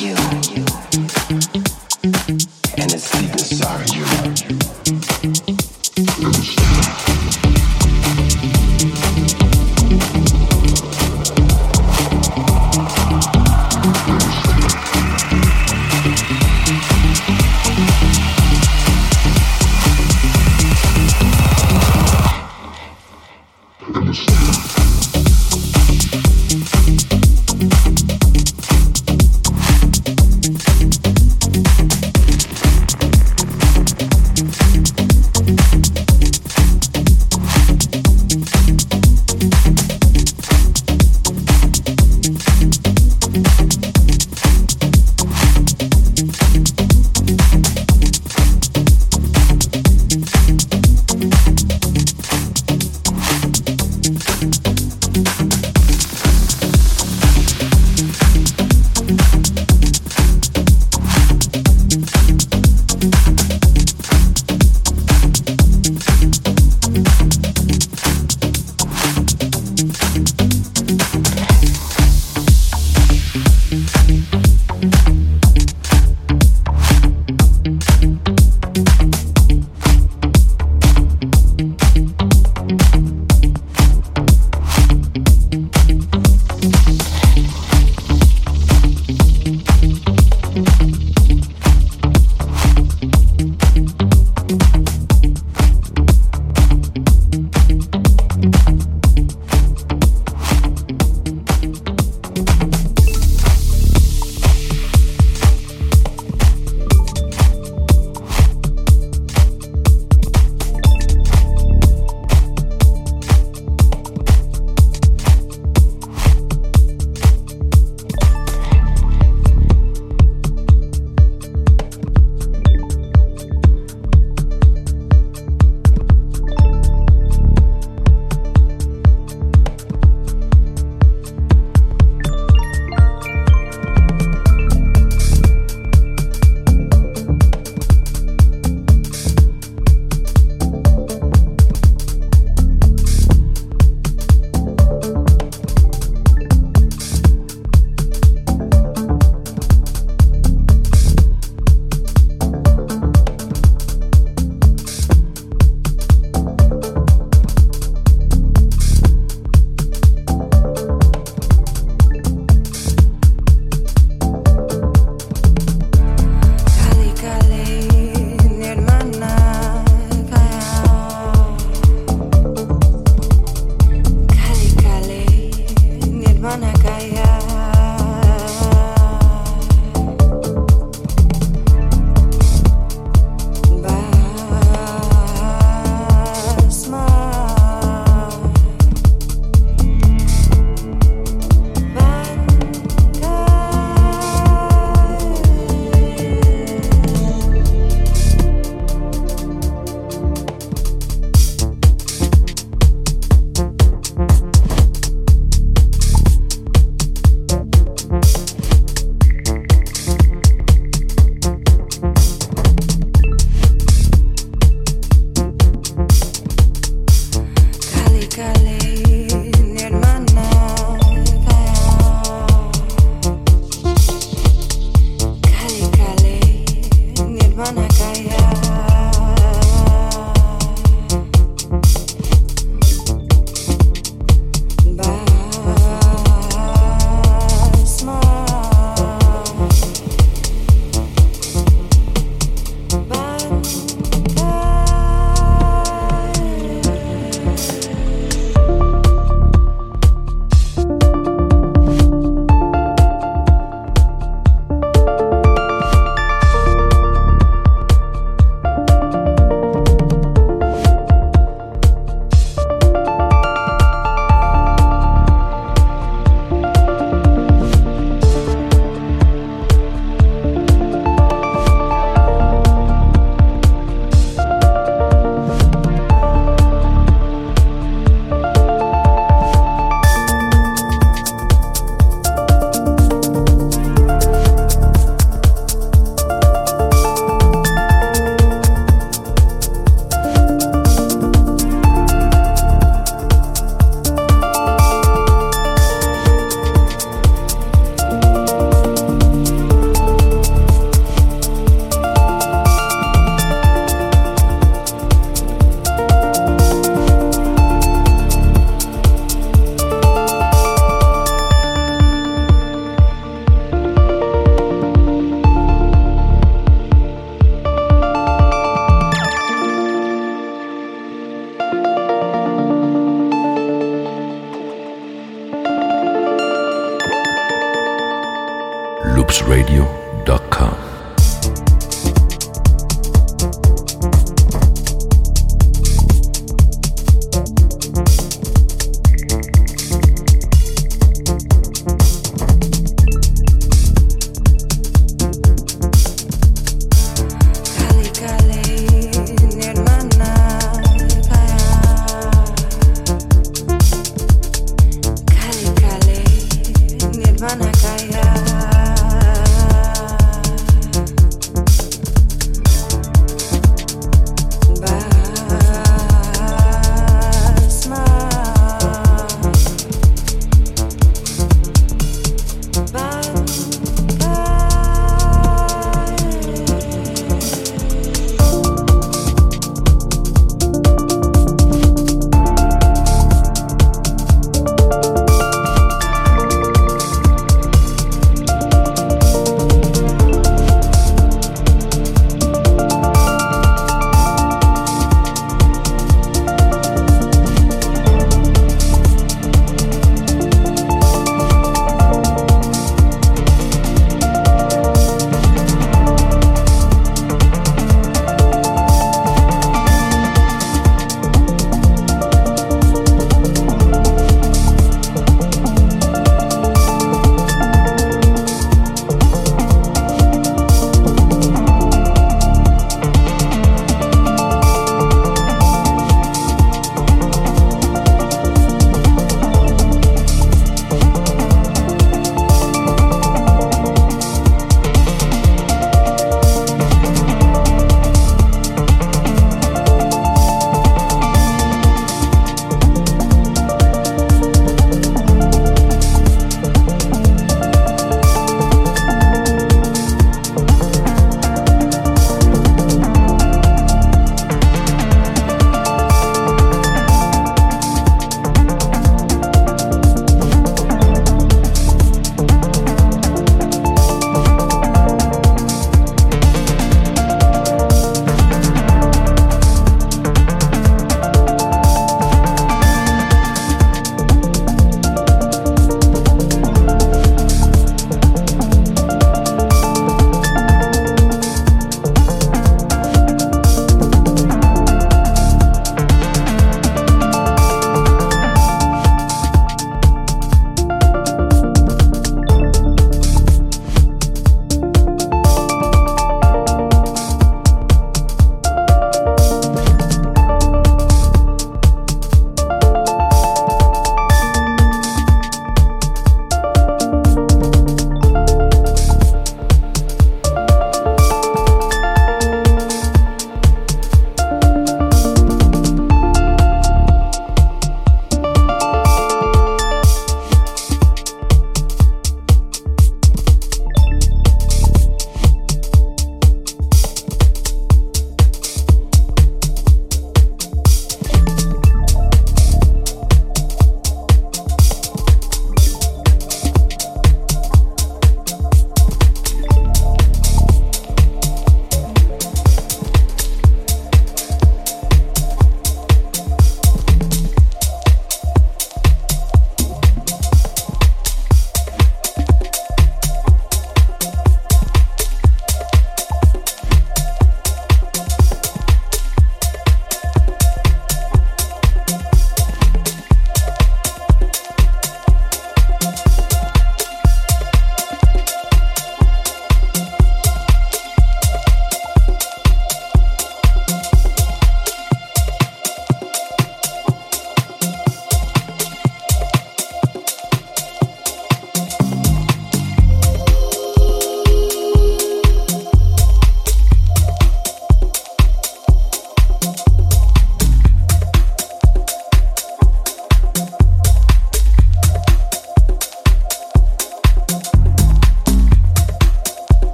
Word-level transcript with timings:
you. 0.00 0.47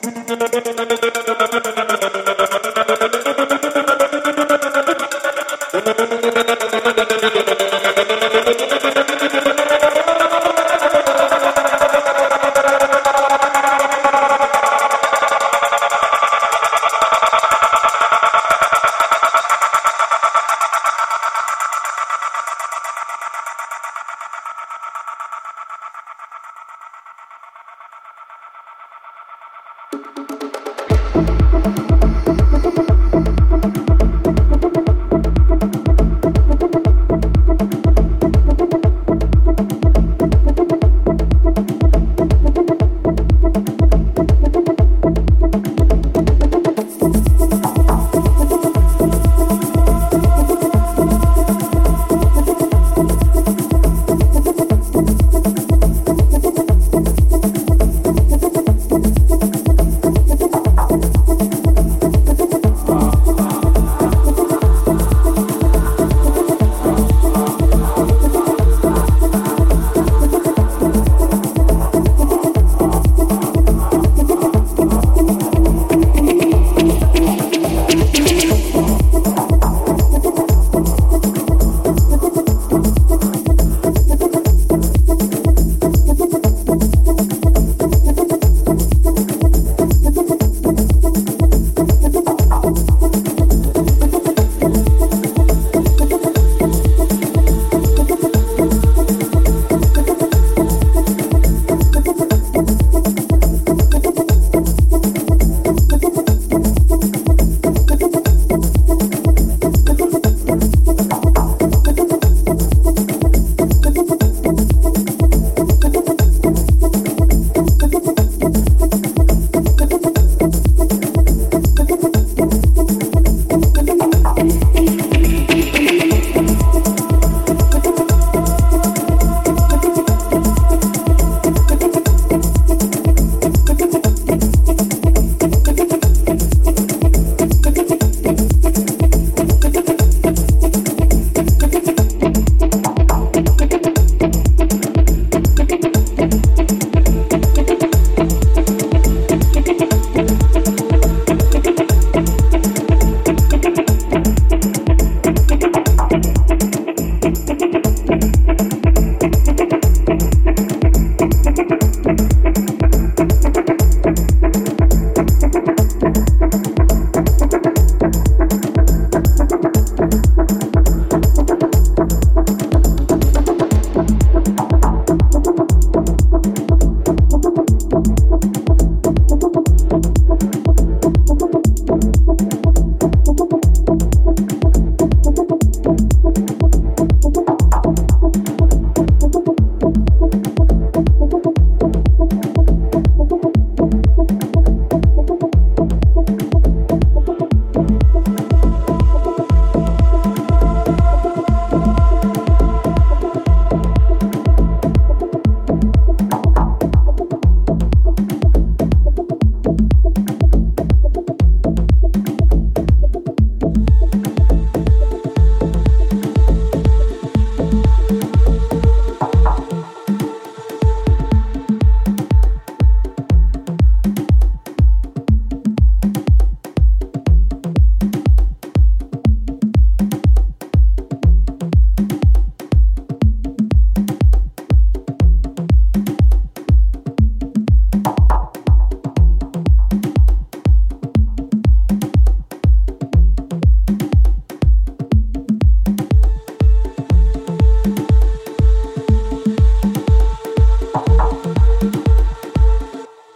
Thank 0.00 0.38